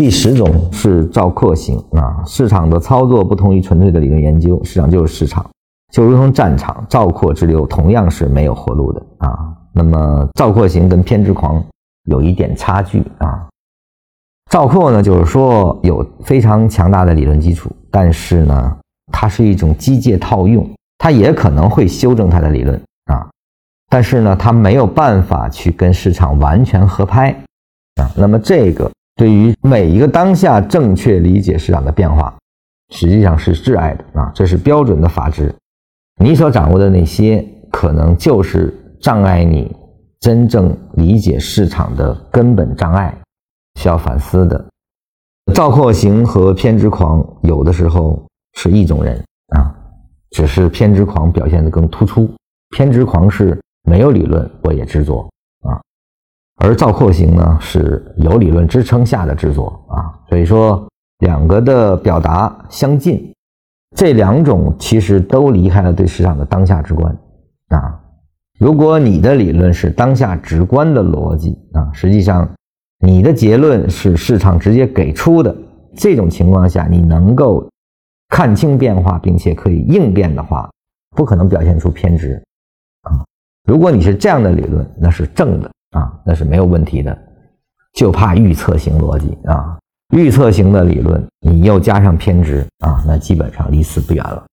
[0.00, 5.44] 第十种是赵括型啊，市场的操作不同于纯粹的理论研究，市场就是市场，
[5.92, 9.38] 就如同战场，赵括之流同样是没有活路的啊。
[9.74, 11.62] 那么赵括型跟偏执狂
[12.04, 13.46] 有一点差距啊。
[14.50, 18.74] 赵括呢，就是说有非常强大的理论基础，但是呢，
[19.12, 22.82] 它是一种机械套用，它也可能会修正它的理论
[23.12, 23.28] 啊，
[23.90, 27.32] 但是呢，它没有办法去跟市场完全合拍
[27.96, 28.08] 啊。
[28.16, 28.90] 那么这个
[29.20, 32.34] 对于每一个当下正确理解市场的变化，
[32.88, 35.54] 实际上是挚爱的啊，这是标准的法治。
[36.18, 39.76] 你所掌握的那些，可能就是障碍你
[40.20, 43.14] 真正理解市场的根本障碍。
[43.78, 44.64] 需要反思的，
[45.52, 49.22] 赵括型和偏执狂有的时候是一种人
[49.54, 49.68] 啊，
[50.30, 52.26] 只是偏执狂表现的更突出。
[52.74, 55.28] 偏执狂是没有理论我也执着，
[56.60, 60.14] 而赵括型呢是有理论支撑下的制作啊。
[60.28, 60.86] 所以说
[61.18, 63.34] 两个的表达相近，
[63.96, 67.12] 这两种其实都离开了对市场的当下直观
[67.68, 68.00] 啊。
[68.58, 72.48] 如果你的理论是当下直观的逻辑啊，实际上。
[73.02, 75.56] 你的结论是市场直接给出的，
[75.96, 77.66] 这种情况下，你能够
[78.28, 80.70] 看清变化，并且可以应变的话，
[81.16, 82.34] 不可能表现出偏执
[83.04, 83.24] 啊。
[83.64, 87.16] 如果你是这样的理论，那是正的啊，那是没有问题的。
[87.94, 89.76] 就怕预测型逻辑啊，
[90.14, 94.44] 预测型的理论，你又加上偏执啊，那基本上离死不远了。